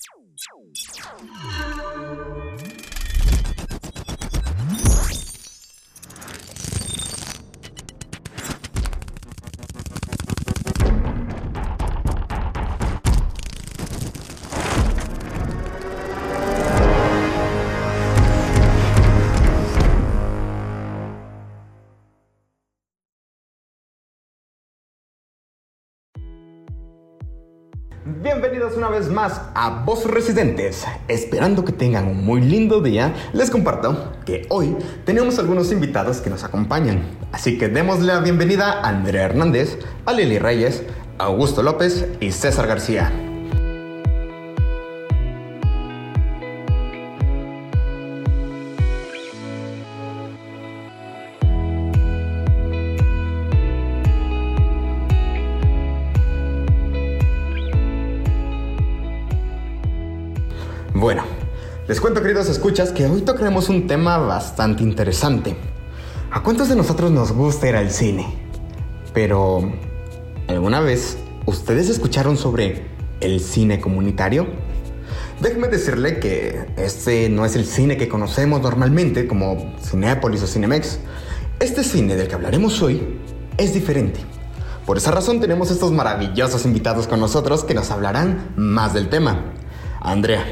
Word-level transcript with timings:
Thank 0.00 1.22
you. 2.72 2.87
Bienvenidos 28.50 28.78
una 28.78 28.88
vez 28.88 29.10
más 29.10 29.42
a 29.54 29.84
Voz 29.84 30.06
Residentes. 30.06 30.86
Esperando 31.06 31.66
que 31.66 31.72
tengan 31.72 32.08
un 32.08 32.24
muy 32.24 32.40
lindo 32.40 32.80
día, 32.80 33.14
les 33.34 33.50
comparto 33.50 34.14
que 34.24 34.46
hoy 34.48 34.74
tenemos 35.04 35.38
algunos 35.38 35.70
invitados 35.70 36.22
que 36.22 36.30
nos 36.30 36.44
acompañan. 36.44 37.02
Así 37.30 37.58
que 37.58 37.68
démosle 37.68 38.06
la 38.06 38.20
bienvenida 38.20 38.80
a 38.80 38.88
Andrea 38.88 39.26
Hernández, 39.26 39.78
a 40.06 40.14
Lili 40.14 40.38
Reyes, 40.38 40.82
Augusto 41.18 41.62
López 41.62 42.06
y 42.20 42.32
César 42.32 42.66
García. 42.66 43.27
Bueno, 60.98 61.22
les 61.86 62.00
cuento 62.00 62.20
queridos 62.20 62.48
escuchas 62.48 62.90
que 62.90 63.06
hoy 63.06 63.20
tocaremos 63.20 63.68
un 63.68 63.86
tema 63.86 64.18
bastante 64.18 64.82
interesante. 64.82 65.56
¿A 66.32 66.42
cuántos 66.42 66.68
de 66.68 66.74
nosotros 66.74 67.12
nos 67.12 67.30
gusta 67.30 67.68
ir 67.68 67.76
al 67.76 67.92
cine? 67.92 68.26
Pero, 69.14 69.60
¿alguna 70.48 70.80
vez 70.80 71.16
ustedes 71.46 71.88
escucharon 71.88 72.36
sobre 72.36 72.88
el 73.20 73.38
cine 73.38 73.80
comunitario? 73.80 74.48
Déjenme 75.40 75.68
decirle 75.68 76.18
que 76.18 76.66
este 76.76 77.28
no 77.28 77.44
es 77.44 77.54
el 77.54 77.64
cine 77.64 77.96
que 77.96 78.08
conocemos 78.08 78.60
normalmente 78.60 79.28
como 79.28 79.76
Cinépolis 79.80 80.42
o 80.42 80.48
Cinemex. 80.48 80.98
Este 81.60 81.84
cine 81.84 82.16
del 82.16 82.26
que 82.26 82.34
hablaremos 82.34 82.82
hoy 82.82 83.20
es 83.56 83.72
diferente. 83.72 84.18
Por 84.84 84.96
esa 84.96 85.12
razón 85.12 85.38
tenemos 85.38 85.70
estos 85.70 85.92
maravillosos 85.92 86.66
invitados 86.66 87.06
con 87.06 87.20
nosotros 87.20 87.62
que 87.62 87.74
nos 87.74 87.92
hablarán 87.92 88.52
más 88.56 88.94
del 88.94 89.08
tema. 89.08 89.52
Andrea, 90.00 90.44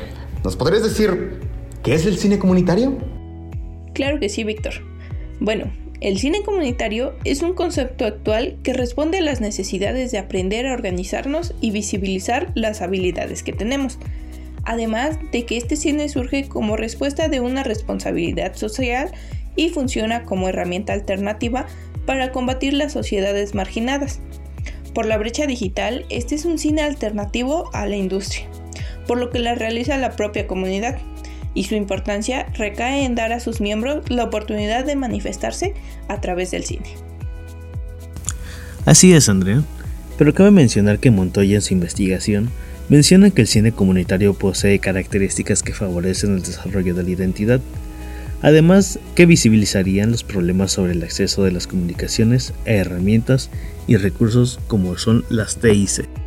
¿Nos 0.46 0.54
podrías 0.54 0.84
decir 0.84 1.40
qué 1.82 1.94
es 1.94 2.06
el 2.06 2.18
cine 2.18 2.38
comunitario? 2.38 2.96
Claro 3.94 4.20
que 4.20 4.28
sí, 4.28 4.44
Víctor. 4.44 4.74
Bueno, 5.40 5.72
el 6.00 6.20
cine 6.20 6.44
comunitario 6.44 7.14
es 7.24 7.42
un 7.42 7.54
concepto 7.54 8.04
actual 8.04 8.56
que 8.62 8.72
responde 8.72 9.18
a 9.18 9.22
las 9.22 9.40
necesidades 9.40 10.12
de 10.12 10.18
aprender 10.18 10.68
a 10.68 10.74
organizarnos 10.74 11.52
y 11.60 11.72
visibilizar 11.72 12.52
las 12.54 12.80
habilidades 12.80 13.42
que 13.42 13.52
tenemos. 13.52 13.98
Además 14.62 15.18
de 15.32 15.44
que 15.46 15.56
este 15.56 15.74
cine 15.74 16.08
surge 16.08 16.46
como 16.46 16.76
respuesta 16.76 17.26
de 17.26 17.40
una 17.40 17.64
responsabilidad 17.64 18.54
social 18.54 19.10
y 19.56 19.70
funciona 19.70 20.22
como 20.22 20.48
herramienta 20.48 20.92
alternativa 20.92 21.66
para 22.06 22.30
combatir 22.30 22.72
las 22.72 22.92
sociedades 22.92 23.56
marginadas. 23.56 24.20
Por 24.94 25.06
la 25.06 25.18
brecha 25.18 25.44
digital, 25.48 26.06
este 26.08 26.36
es 26.36 26.44
un 26.44 26.58
cine 26.58 26.82
alternativo 26.82 27.68
a 27.72 27.86
la 27.86 27.96
industria 27.96 28.48
por 29.06 29.18
lo 29.18 29.30
que 29.30 29.38
la 29.38 29.54
realiza 29.54 29.96
la 29.96 30.16
propia 30.16 30.46
comunidad, 30.46 30.98
y 31.54 31.64
su 31.64 31.74
importancia 31.74 32.46
recae 32.54 33.04
en 33.04 33.14
dar 33.14 33.32
a 33.32 33.40
sus 33.40 33.60
miembros 33.60 34.08
la 34.10 34.24
oportunidad 34.24 34.84
de 34.84 34.94
manifestarse 34.94 35.74
a 36.06 36.20
través 36.20 36.50
del 36.50 36.64
cine. 36.64 36.86
Así 38.84 39.12
es, 39.12 39.28
Andrea, 39.28 39.62
pero 40.18 40.34
cabe 40.34 40.50
mencionar 40.50 40.98
que 40.98 41.10
Montoya 41.10 41.56
en 41.56 41.62
su 41.62 41.74
investigación 41.74 42.50
menciona 42.88 43.30
que 43.30 43.42
el 43.42 43.48
cine 43.48 43.72
comunitario 43.72 44.34
posee 44.34 44.78
características 44.78 45.62
que 45.62 45.72
favorecen 45.72 46.34
el 46.34 46.42
desarrollo 46.42 46.94
de 46.94 47.02
la 47.02 47.10
identidad, 47.10 47.60
además 48.42 48.98
que 49.14 49.26
visibilizarían 49.26 50.12
los 50.12 50.24
problemas 50.24 50.72
sobre 50.72 50.92
el 50.92 51.02
acceso 51.02 51.42
de 51.42 51.52
las 51.52 51.66
comunicaciones 51.66 52.52
a 52.66 52.70
herramientas 52.70 53.50
y 53.86 53.96
recursos 53.96 54.60
como 54.68 54.98
son 54.98 55.24
las 55.30 55.56
TIC. 55.56 56.25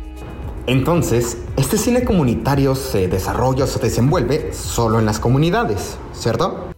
Entonces, 0.66 1.38
este 1.56 1.78
cine 1.78 2.04
comunitario 2.04 2.74
se 2.74 3.08
desarrolla 3.08 3.64
o 3.64 3.66
se 3.66 3.80
desenvuelve 3.80 4.52
solo 4.52 4.98
en 4.98 5.06
las 5.06 5.18
comunidades, 5.18 5.96
¿cierto? 6.12 6.72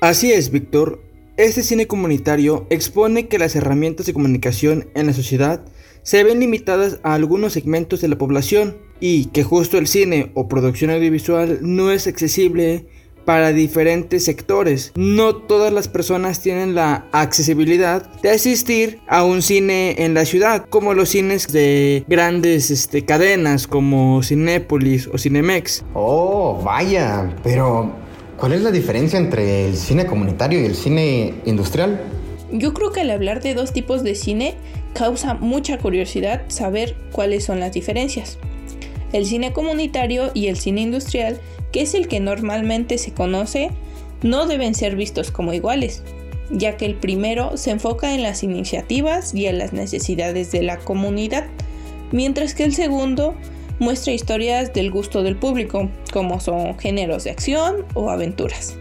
Así 0.00 0.32
es, 0.32 0.50
Víctor. 0.50 1.00
Este 1.36 1.62
cine 1.62 1.86
comunitario 1.86 2.66
expone 2.70 3.26
que 3.26 3.38
las 3.38 3.56
herramientas 3.56 4.06
de 4.06 4.12
comunicación 4.12 4.88
en 4.94 5.06
la 5.06 5.12
sociedad 5.12 5.64
se 6.04 6.22
ven 6.22 6.38
limitadas 6.38 7.00
a 7.02 7.14
algunos 7.14 7.54
segmentos 7.54 8.00
de 8.00 8.08
la 8.08 8.18
población 8.18 8.76
y 9.00 9.26
que 9.26 9.42
justo 9.42 9.78
el 9.78 9.88
cine 9.88 10.30
o 10.34 10.48
producción 10.48 10.90
audiovisual 10.90 11.58
no 11.62 11.90
es 11.90 12.06
accesible 12.06 12.86
para 13.24 13.52
diferentes 13.52 14.24
sectores. 14.24 14.92
No 14.96 15.36
todas 15.36 15.72
las 15.72 15.88
personas 15.88 16.40
tienen 16.40 16.74
la 16.74 17.06
accesibilidad 17.12 18.10
de 18.22 18.30
asistir 18.30 19.00
a 19.06 19.24
un 19.24 19.42
cine 19.42 19.96
en 19.98 20.14
la 20.14 20.24
ciudad, 20.24 20.66
como 20.68 20.94
los 20.94 21.10
cines 21.10 21.48
de 21.52 22.04
grandes 22.08 22.70
este, 22.70 23.04
cadenas 23.04 23.66
como 23.66 24.22
Cinépolis 24.22 25.08
o 25.12 25.18
Cinemex. 25.18 25.84
Oh, 25.94 26.60
vaya, 26.64 27.34
pero 27.42 27.92
¿cuál 28.38 28.52
es 28.52 28.62
la 28.62 28.70
diferencia 28.70 29.18
entre 29.18 29.68
el 29.68 29.76
cine 29.76 30.06
comunitario 30.06 30.60
y 30.60 30.66
el 30.66 30.74
cine 30.74 31.34
industrial? 31.44 32.00
Yo 32.52 32.72
creo 32.72 32.92
que 32.92 33.00
al 33.00 33.10
hablar 33.10 33.42
de 33.42 33.54
dos 33.54 33.72
tipos 33.72 34.02
de 34.02 34.14
cine 34.14 34.54
causa 34.94 35.34
mucha 35.34 35.78
curiosidad 35.78 36.42
saber 36.48 36.96
cuáles 37.10 37.44
son 37.44 37.60
las 37.60 37.72
diferencias. 37.72 38.38
El 39.14 39.26
cine 39.26 39.52
comunitario 39.52 40.32
y 40.34 40.48
el 40.48 40.56
cine 40.56 40.80
industrial 40.80 41.40
que 41.74 41.82
es 41.82 41.94
el 41.94 42.06
que 42.06 42.20
normalmente 42.20 42.98
se 42.98 43.12
conoce, 43.12 43.70
no 44.22 44.46
deben 44.46 44.76
ser 44.76 44.94
vistos 44.94 45.32
como 45.32 45.52
iguales, 45.52 46.04
ya 46.50 46.76
que 46.76 46.86
el 46.86 46.94
primero 46.94 47.56
se 47.56 47.72
enfoca 47.72 48.14
en 48.14 48.22
las 48.22 48.44
iniciativas 48.44 49.34
y 49.34 49.46
en 49.46 49.58
las 49.58 49.72
necesidades 49.72 50.52
de 50.52 50.62
la 50.62 50.78
comunidad, 50.78 51.46
mientras 52.12 52.54
que 52.54 52.62
el 52.62 52.72
segundo 52.74 53.34
muestra 53.80 54.12
historias 54.12 54.72
del 54.72 54.92
gusto 54.92 55.24
del 55.24 55.36
público, 55.36 55.88
como 56.12 56.38
son 56.38 56.78
géneros 56.78 57.24
de 57.24 57.30
acción 57.30 57.84
o 57.94 58.10
aventuras. 58.10 58.76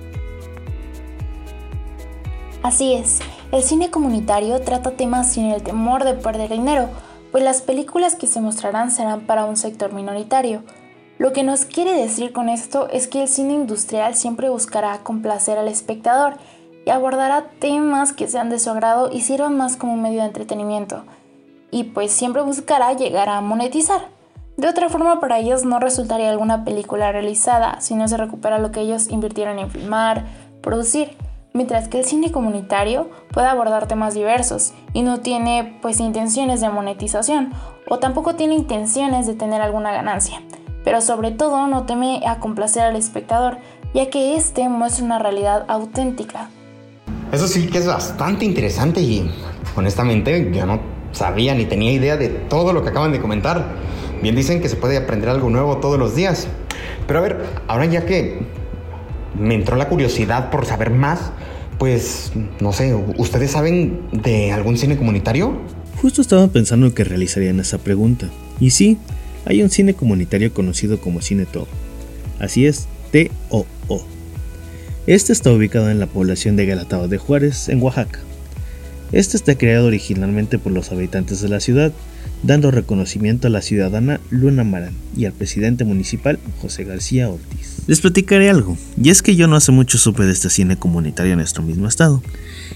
Así 2.61 2.93
es, 2.93 3.21
el 3.51 3.63
cine 3.63 3.89
comunitario 3.89 4.61
trata 4.61 4.91
temas 4.91 5.33
sin 5.33 5.45
el 5.45 5.63
temor 5.63 6.03
de 6.03 6.13
perder 6.13 6.51
dinero, 6.51 6.89
pues 7.33 7.43
las 7.43 7.63
películas 7.63 8.13
que 8.13 8.27
se 8.27 8.39
mostrarán 8.41 8.91
serán 8.91 9.21
para 9.21 9.45
un 9.45 9.57
sector 9.57 9.91
minoritario, 9.91 10.61
lo 11.17 11.33
que 11.33 11.41
nos 11.41 11.65
quiere 11.65 11.93
decir 11.93 12.31
con 12.31 12.47
esto 12.47 12.87
es 12.89 13.07
que 13.07 13.23
el 13.23 13.27
cine 13.27 13.53
industrial 13.53 14.13
siempre 14.13 14.49
buscará 14.49 14.99
complacer 14.99 15.57
al 15.57 15.67
espectador 15.67 16.35
y 16.85 16.91
abordará 16.91 17.45
temas 17.57 18.13
que 18.13 18.27
sean 18.27 18.51
de 18.51 18.59
su 18.59 18.69
agrado 18.69 19.09
y 19.11 19.21
sirvan 19.21 19.57
más 19.57 19.77
como 19.77 19.93
un 19.93 20.03
medio 20.03 20.19
de 20.19 20.27
entretenimiento. 20.27 21.05
Y 21.71 21.85
pues 21.85 22.11
siempre 22.11 22.43
buscará 22.43 22.93
llegar 22.93 23.29
a 23.29 23.41
monetizar. 23.41 24.09
De 24.55 24.67
otra 24.67 24.89
forma, 24.89 25.19
para 25.19 25.39
ellos 25.39 25.65
no 25.65 25.79
resultaría 25.79 26.29
alguna 26.29 26.63
película 26.63 27.11
realizada 27.11 27.81
si 27.81 27.95
no 27.95 28.07
se 28.07 28.17
recupera 28.17 28.59
lo 28.59 28.71
que 28.71 28.81
ellos 28.81 29.09
invirtieron 29.09 29.57
en 29.57 29.71
filmar, 29.71 30.25
producir, 30.61 31.17
mientras 31.53 31.87
que 31.87 31.99
el 31.99 32.05
cine 32.05 32.31
comunitario 32.31 33.09
puede 33.31 33.47
abordar 33.47 33.87
temas 33.87 34.13
diversos 34.13 34.73
y 34.93 35.01
no 35.03 35.21
tiene 35.21 35.77
pues 35.81 35.99
intenciones 35.99 36.61
de 36.61 36.69
monetización 36.69 37.53
o 37.87 37.99
tampoco 37.99 38.35
tiene 38.35 38.55
intenciones 38.55 39.27
de 39.27 39.35
tener 39.35 39.61
alguna 39.61 39.91
ganancia 39.91 40.41
pero 40.83 41.01
sobre 41.01 41.31
todo 41.31 41.67
no 41.67 41.85
teme 41.85 42.21
a 42.27 42.39
complacer 42.39 42.83
al 42.83 42.95
espectador, 42.95 43.57
ya 43.93 44.09
que 44.09 44.35
éste 44.35 44.67
muestra 44.69 45.05
una 45.05 45.19
realidad 45.19 45.65
auténtica. 45.67 46.49
Eso 47.31 47.47
sí 47.47 47.67
que 47.67 47.79
es 47.79 47.87
bastante 47.87 48.45
interesante 48.45 49.01
y 49.01 49.29
honestamente 49.75 50.51
yo 50.53 50.65
no 50.65 50.79
sabía 51.11 51.55
ni 51.55 51.65
tenía 51.65 51.91
idea 51.91 52.17
de 52.17 52.29
todo 52.29 52.73
lo 52.73 52.83
que 52.83 52.89
acaban 52.89 53.11
de 53.11 53.21
comentar. 53.21 53.65
Bien 54.21 54.35
dicen 54.35 54.61
que 54.61 54.69
se 54.69 54.75
puede 54.75 54.97
aprender 54.97 55.29
algo 55.29 55.49
nuevo 55.49 55.77
todos 55.77 55.97
los 55.97 56.15
días. 56.15 56.47
Pero 57.07 57.19
a 57.19 57.21
ver, 57.21 57.45
ahora 57.67 57.85
ya 57.85 58.05
que 58.05 58.45
me 59.37 59.55
entró 59.55 59.75
la 59.75 59.89
curiosidad 59.89 60.49
por 60.49 60.65
saber 60.65 60.89
más, 60.89 61.31
pues 61.77 62.31
no 62.59 62.73
sé, 62.73 62.93
¿ustedes 63.17 63.51
saben 63.51 64.01
de 64.11 64.51
algún 64.51 64.77
cine 64.77 64.97
comunitario? 64.97 65.59
Justo 66.01 66.21
estaba 66.21 66.47
pensando 66.47 66.93
que 66.93 67.03
realizarían 67.03 67.59
esa 67.59 67.77
pregunta. 67.77 68.29
Y 68.59 68.71
sí, 68.71 68.97
hay 69.45 69.61
un 69.63 69.69
cine 69.69 69.93
comunitario 69.93 70.53
conocido 70.53 70.99
como 70.99 71.21
Cine 71.21 71.45
Todo. 71.45 71.67
Así 72.39 72.65
es, 72.65 72.87
T-O-O. 73.11 74.05
Este 75.05 75.33
está 75.33 75.51
ubicado 75.51 75.89
en 75.89 75.99
la 75.99 76.07
población 76.07 76.55
de 76.55 76.65
Galatao 76.65 77.07
de 77.07 77.17
Juárez, 77.17 77.69
en 77.69 77.81
Oaxaca. 77.81 78.19
Este 79.11 79.37
está 79.37 79.55
creado 79.55 79.87
originalmente 79.87 80.57
por 80.57 80.71
los 80.71 80.91
habitantes 80.91 81.41
de 81.41 81.49
la 81.49 81.59
ciudad, 81.59 81.91
dando 82.41 82.71
reconocimiento 82.71 83.47
a 83.47 83.51
la 83.51 83.61
ciudadana 83.61 84.19
Luna 84.29 84.63
Marán 84.63 84.93
y 85.15 85.25
al 85.25 85.33
presidente 85.33 85.83
municipal 85.83 86.39
José 86.61 86.83
García 86.83 87.29
Ortiz. 87.29 87.72
Les 87.85 87.99
platicaré 87.99 88.49
algo, 88.49 88.77
y 89.01 89.09
es 89.09 89.21
que 89.21 89.35
yo 89.35 89.47
no 89.47 89.57
hace 89.57 89.73
mucho 89.73 89.97
supe 89.97 90.23
de 90.23 90.31
este 90.31 90.49
cine 90.49 90.77
comunitario 90.77 91.33
en 91.33 91.39
nuestro 91.39 91.63
mismo 91.63 91.87
estado, 91.87 92.23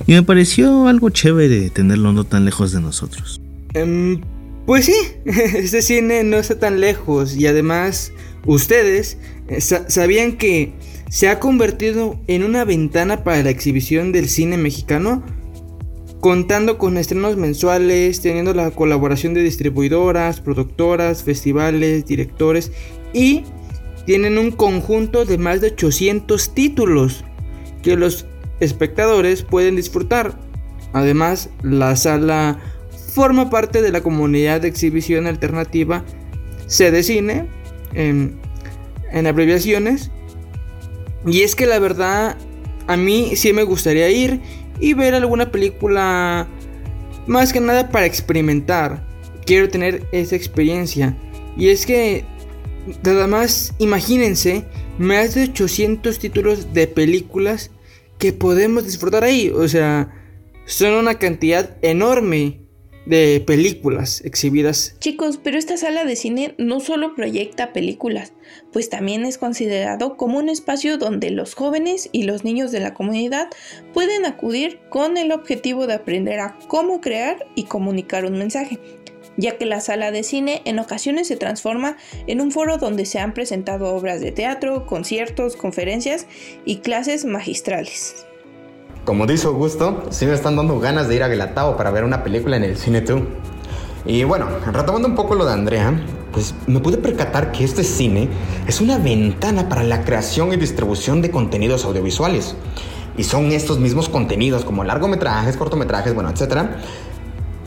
y 0.05 0.13
me 0.13 0.23
pareció 0.23 0.87
algo 0.87 1.09
chévere 1.09 1.69
tenerlo 1.69 2.11
no 2.11 2.25
tan 2.25 2.43
lejos 2.43 2.73
de 2.73 2.81
nosotros. 2.81 3.39
Em, 3.73 4.19
pues 4.65 4.85
sí, 4.85 4.95
este 5.25 5.81
cine 5.81 6.23
no 6.23 6.37
está 6.37 6.59
tan 6.59 6.81
lejos 6.81 7.37
y 7.37 7.47
además 7.47 8.11
ustedes 8.45 9.17
eh, 9.47 9.61
sabían 9.61 10.33
que 10.33 10.73
se 11.09 11.29
ha 11.29 11.39
convertido 11.39 12.19
en 12.27 12.43
una 12.43 12.65
ventana 12.65 13.23
para 13.23 13.43
la 13.43 13.49
exhibición 13.49 14.11
del 14.11 14.27
cine 14.27 14.57
mexicano, 14.57 15.23
contando 16.19 16.77
con 16.77 16.97
estrenos 16.97 17.37
mensuales, 17.37 18.19
teniendo 18.19 18.53
la 18.53 18.71
colaboración 18.71 19.33
de 19.33 19.41
distribuidoras, 19.41 20.41
productoras, 20.41 21.23
festivales, 21.23 22.05
directores 22.05 22.73
y 23.13 23.43
tienen 24.07 24.37
un 24.37 24.51
conjunto 24.51 25.25
de 25.25 25.37
más 25.37 25.59
de 25.59 25.67
800 25.67 26.53
títulos 26.55 27.25
que 27.83 27.97
los 27.97 28.25
espectadores 28.61 29.43
pueden 29.43 29.75
disfrutar. 29.75 30.39
Además, 30.93 31.49
la 31.61 31.93
sala 31.97 32.57
forma 33.13 33.49
parte 33.49 33.81
de 33.81 33.91
la 33.91 34.01
comunidad 34.01 34.61
de 34.61 34.69
exhibición 34.69 35.27
alternativa 35.27 36.05
de 36.79 37.03
Cine, 37.03 37.47
en 37.93 38.39
abreviaciones, 39.27 40.09
y 41.25 41.41
es 41.41 41.55
que 41.55 41.65
la 41.65 41.79
verdad, 41.79 42.37
a 42.87 42.95
mí 42.95 43.35
sí 43.35 43.51
me 43.51 43.63
gustaría 43.63 44.09
ir 44.09 44.39
y 44.79 44.93
ver 44.93 45.15
alguna 45.15 45.51
película 45.51 46.47
más 47.25 47.51
que 47.51 47.59
nada 47.59 47.89
para 47.89 48.05
experimentar. 48.05 49.05
Quiero 49.45 49.67
tener 49.67 50.07
esa 50.13 50.37
experiencia. 50.37 51.17
Y 51.57 51.69
es 51.69 51.85
que, 51.85 52.23
nada 53.03 53.27
más, 53.27 53.73
imagínense, 53.79 54.65
más 54.97 55.35
de 55.35 55.43
800 55.43 56.19
títulos 56.19 56.73
de 56.73 56.87
películas 56.87 57.71
que 58.17 58.33
podemos 58.33 58.85
disfrutar 58.85 59.23
ahí. 59.23 59.49
O 59.49 59.67
sea, 59.67 60.13
son 60.65 60.93
una 60.93 61.19
cantidad 61.19 61.77
enorme 61.81 62.67
de 63.07 63.41
películas 63.45 64.21
exhibidas. 64.25 64.95
Chicos, 64.99 65.39
pero 65.41 65.57
esta 65.57 65.77
sala 65.77 66.03
de 66.03 66.17
cine 66.17 66.55
no 66.57 66.81
solo 66.81 67.15
proyecta 67.15 67.71
películas, 67.71 68.33
pues 68.73 68.89
también 68.89 69.23
es 69.23 69.37
considerado 69.37 70.17
como 70.17 70.39
un 70.39 70.49
espacio 70.49 70.97
donde 70.97 71.31
los 71.31 71.53
jóvenes 71.53 72.09
y 72.11 72.23
los 72.23 72.43
niños 72.43 72.71
de 72.73 72.81
la 72.81 72.93
comunidad 72.93 73.47
pueden 73.93 74.25
acudir 74.25 74.79
con 74.89 75.15
el 75.15 75.31
objetivo 75.31 75.87
de 75.87 75.93
aprender 75.93 76.41
a 76.41 76.59
cómo 76.67 76.99
crear 76.99 77.47
y 77.55 77.63
comunicar 77.63 78.25
un 78.25 78.37
mensaje, 78.37 78.77
ya 79.37 79.57
que 79.57 79.65
la 79.65 79.79
sala 79.79 80.11
de 80.11 80.23
cine 80.23 80.61
en 80.65 80.79
ocasiones 80.79 81.27
se 81.27 81.37
transforma 81.37 81.97
en 82.25 82.41
un 82.41 82.51
foro 82.51 82.77
donde 82.77 83.05
se 83.05 83.19
han 83.19 83.33
presentado 83.33 83.95
obras 83.95 84.19
de 84.19 84.31
teatro, 84.31 84.85
conciertos, 84.85 85.55
conferencias 85.55 86.27
y 86.65 86.77
clases 86.77 87.25
magistrales. 87.25 88.25
Como 89.05 89.25
dice 89.25 89.47
Augusto, 89.47 90.03
sí 90.09 90.25
me 90.25 90.33
están 90.33 90.57
dando 90.57 90.79
ganas 90.79 91.07
de 91.07 91.15
ir 91.15 91.23
a 91.23 91.29
Guelatao 91.29 91.77
para 91.77 91.91
ver 91.91 92.03
una 92.03 92.23
película 92.23 92.57
en 92.57 92.65
el 92.65 92.77
cine 92.77 92.99
tú. 93.01 93.23
Y 94.05 94.23
bueno, 94.23 94.47
retomando 94.71 95.07
un 95.07 95.15
poco 95.15 95.35
lo 95.35 95.45
de 95.45 95.53
Andrea, 95.53 95.93
pues 96.31 96.53
me 96.65 96.79
pude 96.79 96.97
percatar 96.97 97.51
que 97.51 97.63
este 97.63 97.83
cine 97.83 98.27
es 98.67 98.81
una 98.81 98.97
ventana 98.97 99.69
para 99.69 99.83
la 99.83 100.03
creación 100.03 100.53
y 100.53 100.57
distribución 100.57 101.21
de 101.21 101.31
contenidos 101.31 101.85
audiovisuales. 101.85 102.55
Y 103.17 103.23
son 103.23 103.51
estos 103.51 103.79
mismos 103.79 104.09
contenidos 104.09 104.63
como 104.63 104.83
largometrajes, 104.83 105.57
cortometrajes, 105.57 106.13
bueno, 106.13 106.29
etcétera, 106.29 106.77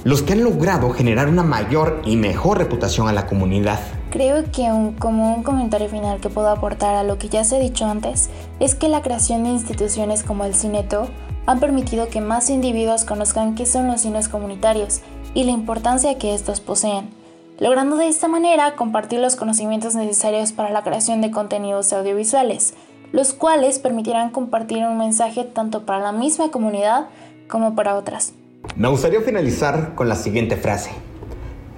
los 0.04 0.22
que 0.22 0.32
han 0.32 0.44
logrado 0.44 0.90
generar 0.90 1.28
una 1.28 1.42
mayor 1.42 2.00
y 2.04 2.16
mejor 2.16 2.58
reputación 2.58 3.08
a 3.08 3.12
la 3.12 3.26
comunidad. 3.26 3.78
Creo 4.10 4.50
que 4.50 4.62
un, 4.72 4.94
como 4.94 5.42
comentario 5.42 5.88
final 5.88 6.20
que 6.20 6.30
puedo 6.30 6.48
aportar 6.48 6.96
a 6.96 7.04
lo 7.04 7.18
que 7.18 7.28
ya 7.28 7.44
se 7.44 7.56
ha 7.56 7.60
dicho 7.60 7.86
antes 7.86 8.30
es 8.58 8.74
que 8.74 8.88
la 8.88 9.02
creación 9.02 9.44
de 9.44 9.50
instituciones 9.50 10.22
como 10.22 10.44
el 10.44 10.54
Cineto 10.54 11.08
han 11.46 11.60
permitido 11.60 12.08
que 12.08 12.20
más 12.20 12.50
individuos 12.50 13.04
conozcan 13.04 13.54
qué 13.54 13.66
son 13.66 13.86
los 13.86 14.00
cines 14.00 14.28
comunitarios 14.28 15.00
y 15.34 15.44
la 15.44 15.52
importancia 15.52 16.18
que 16.18 16.34
estos 16.34 16.60
poseen, 16.60 17.10
logrando 17.58 17.96
de 17.96 18.08
esta 18.08 18.26
manera 18.26 18.74
compartir 18.74 19.20
los 19.20 19.36
conocimientos 19.36 19.94
necesarios 19.94 20.52
para 20.52 20.70
la 20.70 20.82
creación 20.82 21.20
de 21.20 21.30
contenidos 21.30 21.92
audiovisuales, 21.92 22.74
los 23.12 23.32
cuales 23.32 23.78
permitirán 23.78 24.30
compartir 24.30 24.84
un 24.84 24.98
mensaje 24.98 25.44
tanto 25.44 25.84
para 25.84 26.00
la 26.00 26.12
misma 26.12 26.50
comunidad 26.50 27.06
como 27.48 27.74
para 27.74 27.96
otras. 27.96 28.32
Me 28.80 28.88
gustaría 28.88 29.20
finalizar 29.20 29.94
con 29.94 30.08
la 30.08 30.14
siguiente 30.14 30.56
frase. 30.56 30.90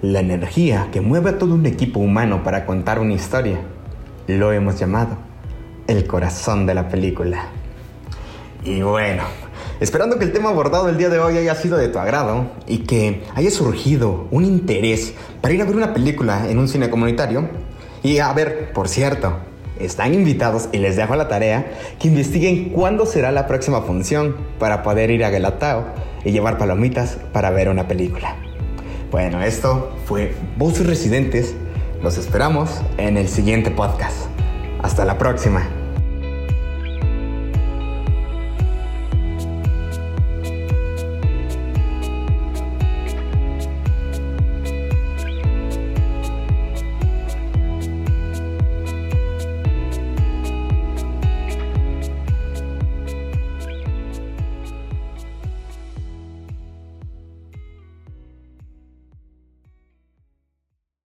La 0.02 0.20
energía 0.20 0.86
que 0.92 1.00
mueve 1.00 1.30
a 1.30 1.38
todo 1.38 1.52
un 1.52 1.66
equipo 1.66 1.98
humano 1.98 2.44
para 2.44 2.64
contar 2.64 3.00
una 3.00 3.14
historia 3.14 3.58
lo 4.28 4.52
hemos 4.52 4.78
llamado 4.78 5.16
el 5.88 6.06
corazón 6.06 6.64
de 6.64 6.74
la 6.74 6.88
película. 6.88 7.46
Y 8.64 8.82
bueno, 8.82 9.24
Esperando 9.80 10.16
que 10.16 10.26
el 10.26 10.32
tema 10.32 10.50
abordado 10.50 10.88
el 10.88 10.96
día 10.96 11.08
de 11.08 11.18
hoy 11.18 11.38
haya 11.38 11.56
sido 11.56 11.76
de 11.76 11.88
tu 11.88 11.98
agrado 11.98 12.52
y 12.68 12.84
que 12.84 13.24
haya 13.34 13.50
surgido 13.50 14.28
un 14.30 14.44
interés 14.44 15.14
para 15.40 15.54
ir 15.54 15.60
a 15.60 15.64
ver 15.64 15.74
una 15.74 15.92
película 15.92 16.48
en 16.48 16.56
un 16.60 16.68
cine 16.68 16.88
comunitario. 16.88 17.48
Y 18.04 18.20
a 18.20 18.32
ver, 18.32 18.72
por 18.72 18.86
cierto, 18.86 19.38
están 19.80 20.14
invitados 20.14 20.68
y 20.70 20.78
les 20.78 20.94
dejo 20.94 21.16
la 21.16 21.26
tarea 21.26 21.72
que 21.98 22.06
investiguen 22.06 22.68
cuándo 22.70 23.06
será 23.06 23.32
la 23.32 23.48
próxima 23.48 23.82
función 23.82 24.36
para 24.60 24.84
poder 24.84 25.10
ir 25.10 25.24
a 25.24 25.30
Galatao 25.30 26.11
y 26.24 26.32
llevar 26.32 26.58
palomitas 26.58 27.18
para 27.32 27.50
ver 27.50 27.68
una 27.68 27.88
película. 27.88 28.36
Bueno, 29.10 29.42
esto 29.42 29.96
fue 30.06 30.34
Voces 30.56 30.86
Residentes. 30.86 31.54
Los 32.02 32.18
esperamos 32.18 32.80
en 32.96 33.16
el 33.16 33.28
siguiente 33.28 33.70
podcast. 33.70 34.26
Hasta 34.82 35.04
la 35.04 35.18
próxima. 35.18 35.81